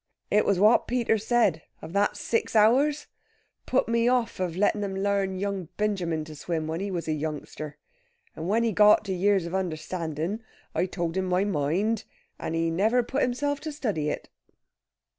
[0.31, 3.05] It was what Peter said of that six hours
[3.67, 7.11] put me off of letting 'em larn yoong Benjamin to swim when he was a
[7.13, 7.75] yoongster.
[8.35, 10.39] And when he got to years of understanding
[10.73, 12.05] I told him my mind,
[12.39, 14.27] and he never put himself to study it."